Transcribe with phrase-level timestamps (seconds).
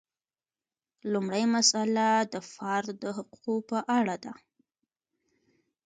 [1.11, 4.33] لومړۍ مسئله د فرد د حقوقو په اړه ده.